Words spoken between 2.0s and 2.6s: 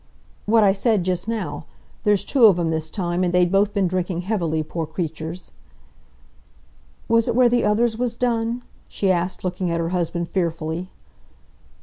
There's two of